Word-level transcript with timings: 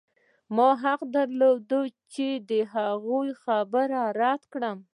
ما 0.55 0.69
حق 0.83 1.01
درلود 1.15 1.71
چې 2.13 2.27
د 2.49 2.51
هغوی 2.73 3.29
خبره 3.43 4.01
رد 4.19 4.41
کړم 4.53 4.77